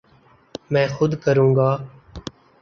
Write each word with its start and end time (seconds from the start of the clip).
میں 0.71 0.87
خود 0.87 1.11
کروں 1.23 1.55
گا 1.55 1.69